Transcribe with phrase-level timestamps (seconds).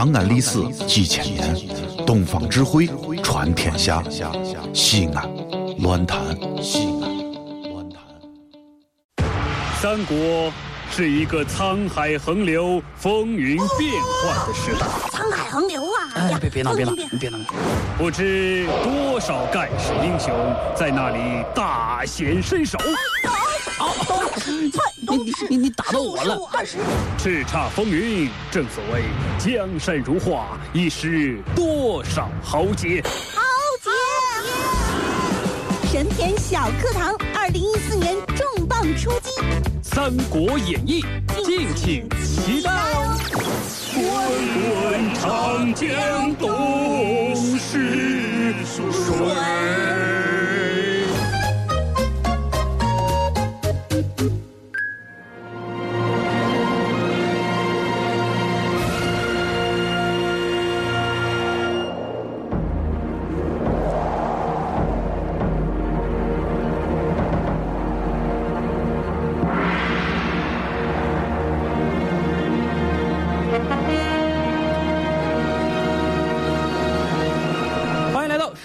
[0.00, 1.54] 长安历史几千年，
[2.06, 2.88] 东方智慧
[3.22, 4.02] 传天下。
[4.72, 5.28] 西安，
[5.80, 6.18] 乱谈
[6.62, 8.00] 西安，乱谈。
[9.78, 10.50] 三国
[10.90, 13.92] 是一个沧海横流、风云变
[14.22, 14.86] 幻的时代。
[15.10, 16.08] 沧海横流啊！
[16.14, 17.38] 哎，别别闹，别闹，你别闹。
[17.98, 20.34] 不知多少盖世英雄
[20.74, 22.78] 在那里大显身手，
[25.00, 26.38] 你你你你打到我了！
[26.52, 26.76] 二十，
[27.18, 28.28] 叱咤风云。
[28.50, 29.04] 正所谓
[29.38, 33.02] 江山如画，一时多少豪杰。
[33.34, 33.40] 豪
[33.82, 33.90] 杰！
[35.90, 39.30] 神田小课堂，二零一四年重磅出击，
[39.82, 41.02] 《三国演义》，
[41.44, 43.16] 敬请期待哦！
[43.94, 44.02] 滚
[44.70, 50.09] 滚长江东逝水。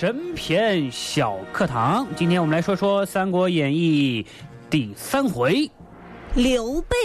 [0.00, 2.06] 神篇小课堂。
[2.16, 4.22] 今天我们来说说《三国演义》
[4.70, 5.70] 第三回。
[6.34, 6.96] 刘备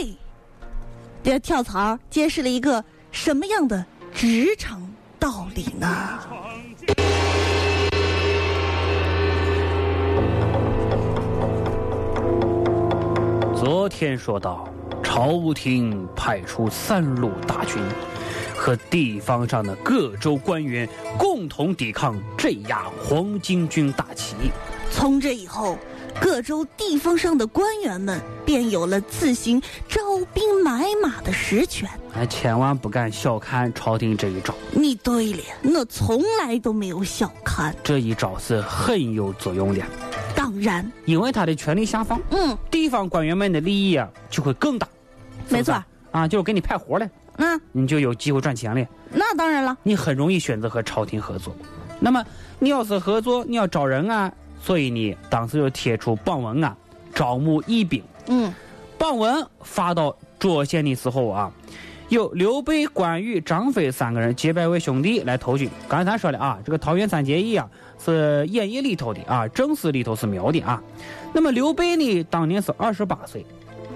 [1.21, 4.81] 这跳槽揭示了一个什么样的职场
[5.19, 5.87] 道理呢？
[13.53, 14.69] 昨天说到，
[15.03, 17.75] 朝廷派出三路大军，
[18.65, 24.49] 和地方上的各州官员共同抵抗镇压黄巾军大起义。
[24.89, 25.77] 从这以后，
[26.19, 30.01] 各州地方上的官员们便有了自行招
[30.33, 31.87] 兵买马的实权。
[32.15, 37.75] 哎，千万不敢小看朝廷这一招，你对了，我从来都没有小看。
[37.83, 39.85] 这一招是很有作用的，
[40.35, 44.87] 当然，因为他的权力下放，嗯，地方官员们的利益啊就会更大。
[45.49, 48.87] 没错啊，就是给你派活了，那你就有机会赚钱了。
[49.11, 51.55] 那当然了，你很容易选择和朝廷合作。
[51.99, 52.23] 那么
[52.59, 54.31] 你要是合作，你要招人啊，
[54.61, 56.75] 所以你当时就贴出榜文啊，
[57.13, 58.03] 招募义兵。
[58.27, 58.53] 嗯，
[58.97, 61.51] 榜文发到涿县的时候啊，
[62.09, 65.69] 有刘备、关羽、张飞三个人结拜为兄弟来投军。
[65.87, 67.69] 刚才咱说了啊，这个桃园三结义啊
[68.03, 70.81] 是演义里头的啊，正史里头是没有的啊。
[71.33, 73.45] 那么刘备呢，当年是二十八岁，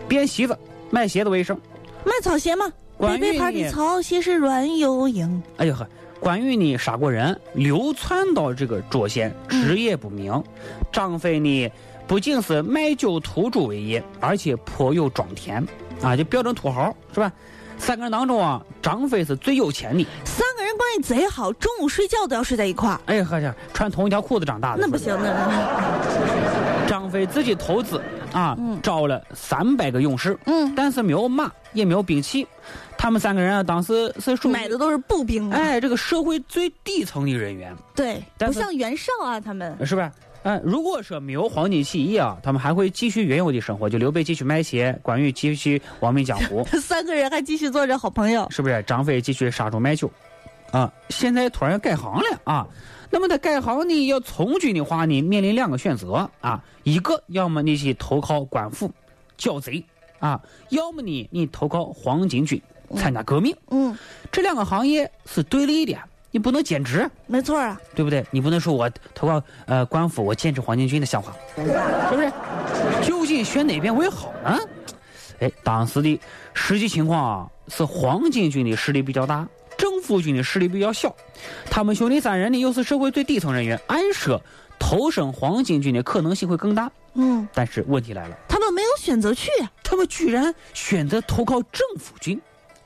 [0.08, 0.58] 编席子
[0.90, 1.58] 卖鞋子为生。
[2.06, 5.42] 卖草鞋嘛，关羽的呢草鞋是软又硬。
[5.56, 5.88] 哎呦呵，
[6.20, 10.44] 关羽呢杀过人，流窜到这个涿县，职业不明。
[10.92, 11.72] 张飞呢，
[12.06, 15.66] 不仅是卖酒屠猪为业，而且颇有庄田，
[16.02, 17.32] 啊，就标准土豪是吧？
[17.78, 20.06] 三个人当中啊，张飞是最有钱的。
[20.26, 23.00] 三个人关系贼好，中午睡觉都要睡在一块儿。
[23.06, 24.82] 哎呀呵家穿同一条裤子长大的。
[24.82, 28.02] 那不行，那张飞自己投资
[28.34, 32.46] 啊，嗯招了三百个勇士，嗯，但是没有马，也没有兵器。
[33.02, 35.58] 他们三个人啊，当时是属于买的都是步兵啊。
[35.58, 37.74] 哎，这个社会最底层的人员。
[37.96, 40.12] 对，不像袁绍啊，他们是吧？
[40.44, 48.46] 哎，如果说没有黄巾起义啊，他们还会继续原有的生活，就刘备继续卖鞋，关羽继续亡命江湖， 三个人还继续做着好朋友。
[48.52, 48.84] 是不是？
[48.84, 50.12] 张飞继续杀猪卖酒，
[50.72, 52.68] 啊，现在突然改行了啊。
[53.10, 58.92] 那么他改行呢，要从军的话呢，面临两个选择啊，一个要么你去投靠官府
[59.38, 59.82] 剿贼
[60.20, 62.62] 啊，要么呢你投靠黄巾军
[62.96, 63.56] 参加革命。
[63.70, 63.98] 嗯，
[64.32, 65.98] 这两个行业是对立的，
[66.32, 67.10] 你不能兼职。
[67.28, 67.80] 没错啊。
[67.96, 68.26] 对不对？
[68.32, 72.32] 你不能说我投靠呃官府，我坚持黄巾军的想法，是不是？
[73.04, 74.58] 究竟选哪边为好呢？
[75.40, 76.20] 哎，当时的
[76.54, 79.48] 实际情况啊，是黄巾军的势力比较大，
[79.78, 81.16] 政府军的势力比较小。
[81.70, 84.42] 他们兄弟三人呢，又是社会最底层人员，按说
[84.78, 86.92] 投身黄巾军的可能性会更大。
[87.14, 92.40] 嗯，但是问题来了，他们没有选择去，啊他们居然选择投靠政府军，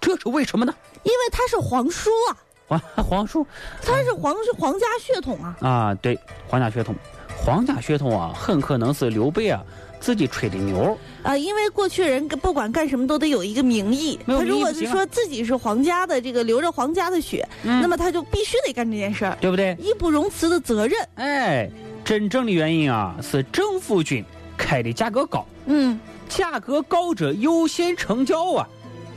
[0.04, 0.76] 这是为什么呢？
[1.04, 2.38] 因为他是皇叔啊，
[2.68, 3.48] 皇皇叔
[3.82, 5.58] 他是皇是皇家血统啊。
[5.62, 6.94] 啊，对，皇家血统，
[7.38, 9.64] 皇家血统啊，很可能是刘备啊
[10.02, 10.98] 自己吹的牛。
[11.24, 19.78] 啊，因为过去人不管干什么都得有一个名义，他如果是说自己是皇家的这个流着皇家的血，嗯那么他就必须得干这件事儿，对不对？
[19.80, 21.00] 义不容辞的责任。
[21.16, 21.72] 哎，
[22.04, 24.24] 真正的原因啊，是政府军
[24.58, 25.98] 开的价格高，嗯
[26.28, 28.68] 价格高者优先成交啊，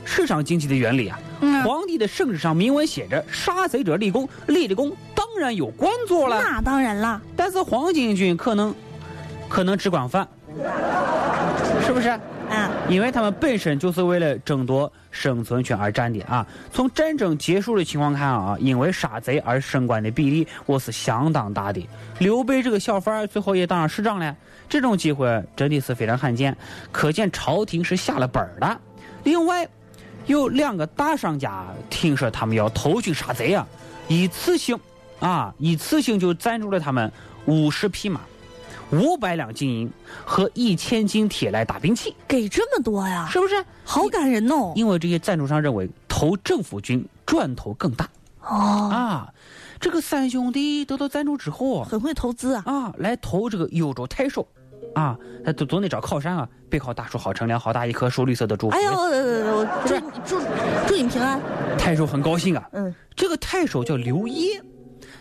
[0.07, 1.19] 市场经济的原理啊。
[1.41, 6.41] 嗯，皇帝的圣旨上明文写着“杀贼者立功”，立了功当然有官做了。
[6.41, 7.21] 那当然了。
[7.35, 8.73] 但是黄巾军可能
[9.49, 10.27] 可能只管饭，
[11.85, 12.17] 是不是？
[12.49, 16.47] 嗯，因为他们本身就是为了争夺生存权而战的啊。
[16.71, 21.85] 从战争结束的情况看啊，因为杀贼而升官的比例我是相当大的。
[22.19, 24.33] 刘备这个小贩儿最后也当上市长了，
[24.69, 26.55] 这种机会真的是非常罕见，
[26.89, 28.77] 可见朝廷是下了本儿的。
[29.25, 29.67] 另外，
[30.27, 33.65] 有两个大商家听说他们要投军杀贼啊，
[34.09, 34.77] 一次性
[35.21, 37.11] 啊，一次性就赞助了他们
[37.45, 38.21] 五十匹马。
[38.91, 39.91] 五百两金银
[40.23, 43.65] 和一千斤铁来打兵器，给这么多呀，是不是？
[43.83, 44.71] 好感人哦。
[44.75, 48.07] 因为这些赞助商认为投政府军赚头更大
[48.41, 49.33] 哦，啊。
[49.79, 54.47] 这个三兄弟得到赞助之后很会投资啊啊，来投这个幽州太守
[54.95, 58.75] 啊，他总总得找靠山啊，背靠大树好乘凉，好大一棵树，绿色的祝福。
[58.75, 59.95] 哎呦，我祝
[60.25, 60.41] 祝
[60.87, 61.39] 祝你平安。
[61.77, 62.67] 太守很高兴啊。
[62.73, 64.61] 嗯，这个太守叫刘烨。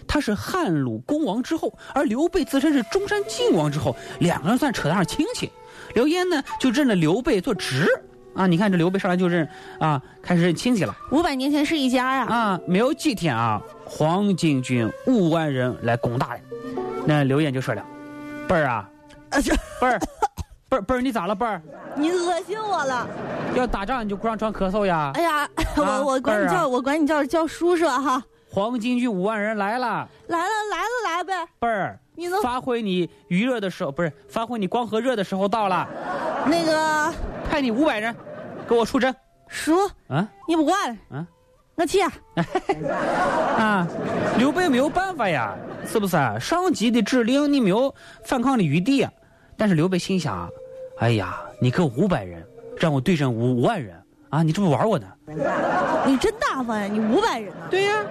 [0.09, 5.51] 他是汉鲁公王之后，而刘备自称是中山靖王之后，两个人算扯得上亲戚。
[5.95, 7.87] 刘焉呢就认了刘备做侄
[8.35, 9.49] 啊，你看这刘备上来就认
[9.81, 10.97] 啊，开始认亲戚了。
[11.11, 16.41] 五百年前是一家呀啊，没有几天啊，黄巾军五万人来攻打了。
[17.05, 17.85] 那刘焉就说了
[18.49, 18.89] ：“辈儿啊，
[19.31, 20.01] 啊这贝儿，
[20.69, 21.61] 贝儿贝儿你咋了贝儿？
[21.95, 23.09] 你恶心我了。
[23.55, 25.11] 要打仗你就光装咳嗽呀？
[25.15, 35.87] 哎呀，我我管你叫我管你叫叫叔叔哈。”黄金军五万人来了，来了来了来呗，贝儿，你能发挥你余热的时候，不是发挥你光和热的时候到了。
[36.47, 37.13] 那个
[37.51, 38.15] 派你五百人，
[38.67, 39.15] 给我出征。
[39.49, 39.77] 叔，
[40.09, 41.27] 啊，你不管，啊，
[41.77, 42.13] 我去啊。
[43.57, 43.87] 啊，
[44.39, 45.55] 刘备没有办法呀，
[45.87, 46.39] 是不是啊？
[46.39, 47.95] 上级的指令你没有
[48.25, 49.13] 反抗的余地呀。
[49.57, 50.49] 但是刘备心想，
[50.99, 52.45] 哎呀，你给我五百人，
[52.79, 53.95] 让我对阵五五万人
[54.31, 55.07] 啊，你这不玩我呢？
[56.07, 57.67] 你真大方呀，你五百人呢？
[57.71, 58.03] 对呀。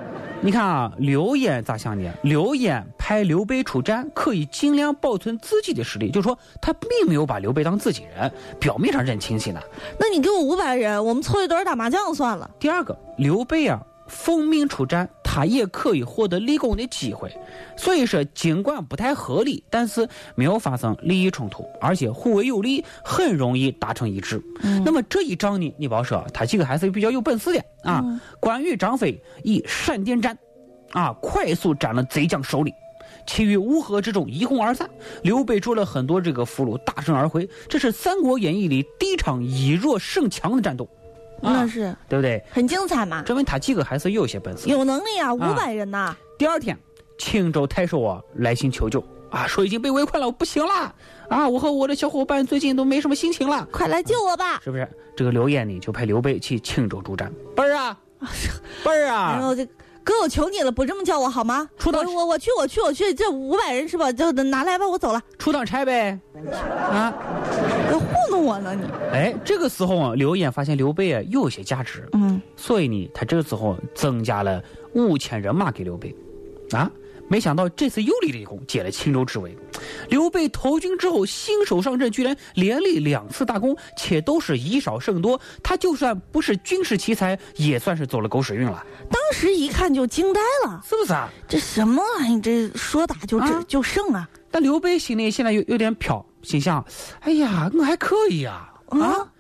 [0.42, 2.14] 你看啊，刘焉咋想的？
[2.22, 9.60] 刘焉派刘备出战，可以尽量保存自己的实力，就说他并没有把刘备当自己人，表面上认亲戚呢。
[10.00, 12.48] 那你给我五百人，我们凑一堆打麻将算了。
[12.60, 17.30] 第二个，刘备啊，奉命出战，他也可以获得立功的机会。
[17.76, 24.42] 所以说，尽管不太合理，但是没有发生利益冲突，而且互为有利，很容易达成一致。
[24.64, 28.02] 嗯、那么这一仗呢，你别说，他几个还是比较有本事的啊。
[28.06, 30.38] 嗯、关羽、张飞以闪电战。
[30.92, 31.14] 啊！
[31.22, 32.74] 快速斩了贼将首领，
[33.28, 34.90] 其余乌合之众一哄而散。
[35.24, 37.50] 刘备捉了很多这个俘虏，大胜而回。
[37.68, 41.05] 这是《三国演义》里第一场以弱胜强的战斗，啊、
[41.42, 42.44] 那是对不对？
[42.52, 43.22] 很精彩嘛！
[43.24, 45.34] 证明他几个还是有些本事，有能力啊！
[45.34, 46.18] 五百人呐、啊！
[46.38, 46.78] 第二天，
[47.18, 50.94] 青州太守啊来信求救啊，说已经被围困了，我不行了
[51.30, 51.48] 啊！
[51.48, 54.60] 我和我的小伙伴最近都没什么心情了，快来救我吧！
[54.64, 54.88] 是不是？
[55.16, 57.32] 这个刘焉呢，就派刘备去青州助战。
[57.56, 57.98] 辈儿啊，
[58.84, 59.38] 辈儿啊！
[59.40, 59.68] 哎呦这。
[60.04, 61.68] 哥，我求你了，不这么叫我好吗？
[61.80, 64.12] 出趟我我去我去我去，这五百人是吧？
[64.12, 65.20] 就拿来吧，我走了。
[65.40, 66.20] 出趟差呗，
[66.92, 67.12] 啊，
[68.36, 68.84] 弄我呢你？
[69.14, 74.62] 哎，这个时候啊，刘焉发现刘备啊又有些价值，嗯，所以呢，他这个时候增加了
[74.94, 76.14] 五千人马给刘备，
[76.72, 76.92] 啊，
[77.30, 79.58] 没想到这次又立了一功，解了青州之围。
[80.10, 85.40] 刘备投军之后，新手上阵，居然连立两次大功，且都是以少胜多。
[85.64, 88.86] 他就算不是军事奇才，也算是走了狗屎运了。
[89.10, 91.30] 当时一看就惊呆了，是不是啊？
[91.48, 92.42] 这什么玩意？
[92.42, 94.30] 这说打就这、啊、就胜啊！
[94.52, 96.86] 但刘备心里现在有有点飘，心想：
[97.22, 99.34] 哎呀，我还可以呀、啊，啊，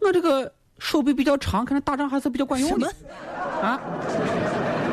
[0.00, 2.86] 我这个手臂比较长，看来打仗还是比较管用的。
[3.60, 3.80] 啊！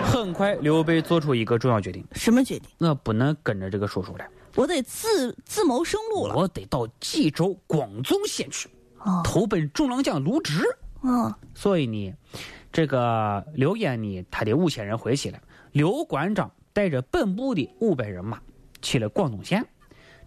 [0.06, 2.04] 很快，刘备做出一个重要决定。
[2.14, 2.68] 什么决定？
[2.80, 6.35] 我不能跟着这个叔叔了，我得自自谋生路了。
[6.35, 8.68] 我得到冀州广宗县去，
[9.04, 10.64] 哦、投奔中郎将卢植。
[11.04, 12.14] 嗯，所以呢，
[12.71, 15.40] 这个刘焉呢，他的五千人回去了。
[15.71, 18.40] 刘关张带着本部的五百人马
[18.81, 19.66] 去了广东县，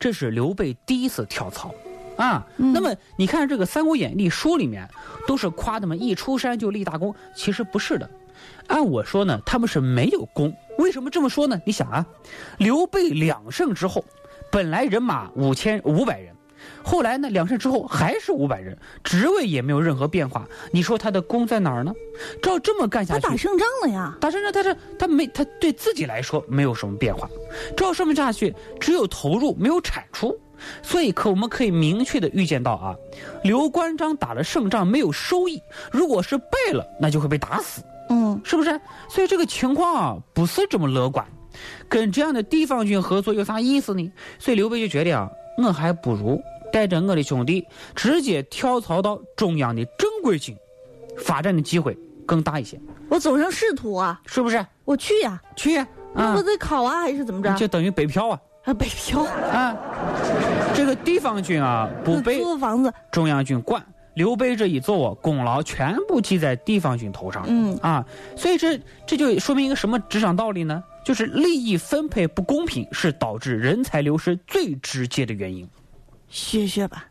[0.02, 1.72] 这是刘备第一次跳槽。
[2.16, 4.86] 啊，嗯、那么你看这个《三国演义》书里面
[5.28, 8.10] 都是夸他们一出山就立大功，其实不是的。
[8.66, 10.52] 按我说呢，他们是没有功。
[10.78, 11.60] 为什么这么说呢？
[11.64, 12.04] 你想啊，
[12.58, 14.04] 刘备两胜之后，
[14.50, 16.34] 本来人马五千五百人，
[16.82, 20.46] 后来呢两胜之后还是五百人，职位也没有任何变化。
[20.70, 21.92] 你说他的功在哪儿呢？
[22.42, 24.16] 照这么干下去，他打胜仗了呀！
[24.20, 27.28] 打胜仗，但是他没他对自己来说没有什么变化。
[27.76, 30.38] 照这么下去，只有投入没有产出。
[30.80, 32.94] 所以，可我们可以明确的预见到啊，
[33.42, 35.60] 刘关张打了胜仗没有收益，
[35.90, 37.82] 如果是败了，那就会被打死。
[38.10, 38.80] 嗯，是不是？
[39.08, 41.26] 所以这个情况啊，不是这么乐观。
[41.88, 44.12] 跟这样的地方军合作有啥意思呢？
[44.38, 46.40] 所以刘备就决定啊，我还不如
[46.72, 47.64] 带着我的兄弟
[47.94, 50.56] 直接跳槽到中央的正规军，
[51.18, 52.80] 发展的机会更大一些。
[53.08, 54.64] 我走上仕途啊，是不是？
[54.84, 56.34] 我去呀、啊，去呀、啊！
[56.34, 57.54] 我得考啊，还是怎么着？
[57.54, 58.40] 就等于北漂啊。
[58.64, 59.76] 啊，北漂啊！
[60.74, 67.44] 这个地方军啊，不被租房子，中央军管，刘备这一走啊，功劳全部记在地方军头上。
[67.48, 70.82] 嗯啊，所以这这就说明一个什么职场道理呢？
[71.04, 75.68] 就是利益分配不公平是导致人才流失最直接的原因。
[76.32, 77.04] 学学吧。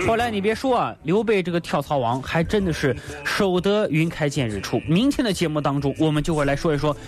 [0.08, 4.80] 后来你别说啊，刘备这个跳槽王还真的是守得云开见日出。
[4.88, 6.92] 明天的节目当中，我们就会来说一说《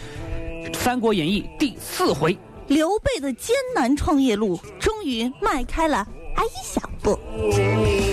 [0.72, 2.38] 三国演义》第四回。
[2.70, 7.18] 刘备的艰难创业路终于迈开了哎一小步。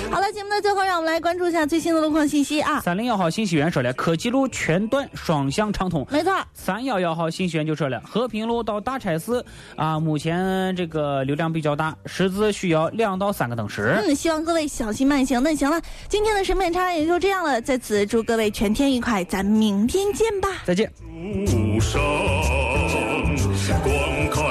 [0.10, 2.80] 好了，节目的最后，让我们来关注一下最新的路况信息啊。
[2.80, 6.08] 三零幺号信息源说了，科技路全段双向畅通。
[6.10, 9.46] 没错，三幺幺号信息源就说了，和平路到大差寺
[9.76, 14.02] 啊，目前这个流量比较大，十字需要两到三个灯时。
[14.08, 15.44] 嗯，希望各位小心慢行。
[15.44, 20.50] 那行了，今天的审美差也就这样了，在此祝各位全天愉快，咱明天见吧。
[20.66, 20.92] 再见。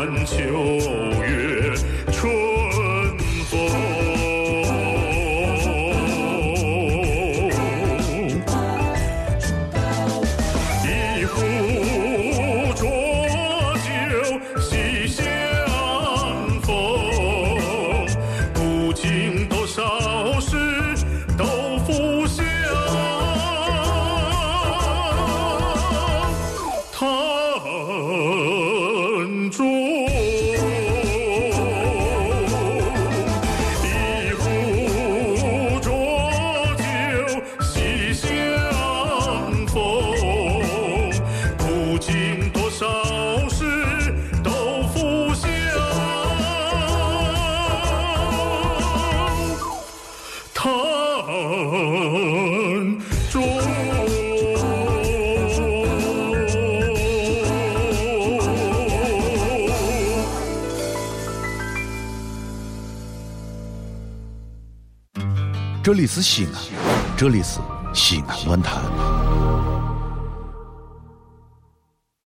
[0.07, 1.06] 路上
[53.31, 53.43] 中。
[65.83, 66.53] 这里是西安，
[67.17, 67.61] 这里是
[67.95, 69.16] 西安论坛。